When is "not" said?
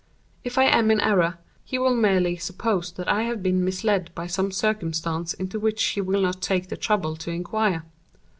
6.23-6.41